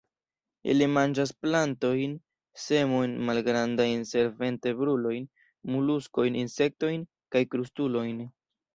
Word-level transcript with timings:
Ili 0.73 0.85
manĝas 0.93 1.33
plantojn, 1.45 2.15
semojn, 2.63 3.13
malgrandajn 3.29 4.09
senvertebrulojn, 4.15 5.31
moluskojn, 5.77 6.43
insektojn 6.45 7.09
kaj 7.37 7.49
krustulojn. 7.55 8.31